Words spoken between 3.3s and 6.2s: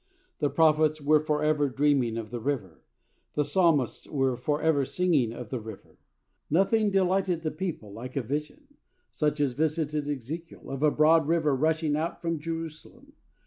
the psalmists were for ever singing of the river.